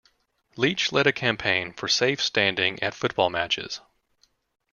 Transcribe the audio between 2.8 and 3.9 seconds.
at football matches.